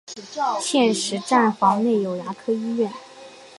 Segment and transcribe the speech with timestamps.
[0.59, 2.91] 现时站房内有牙科医院。